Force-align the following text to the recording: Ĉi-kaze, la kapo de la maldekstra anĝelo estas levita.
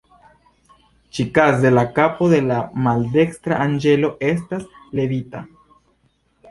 Ĉi-kaze, 1.17 1.71
la 1.75 1.83
kapo 1.99 2.31
de 2.33 2.41
la 2.47 2.57
maldekstra 2.87 3.63
anĝelo 3.67 4.13
estas 4.35 4.69
levita. 5.01 5.49